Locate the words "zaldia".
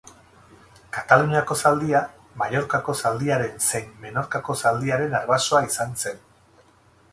1.65-2.01